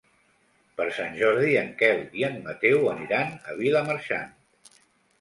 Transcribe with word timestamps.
Per 0.79 0.87
Sant 0.99 1.13
Jordi 1.19 1.53
en 1.61 1.69
Quel 1.83 2.03
i 2.23 2.27
en 2.31 2.41
Mateu 2.49 2.91
aniran 2.97 3.39
a 3.53 3.59
Vilamarxant. 3.63 4.39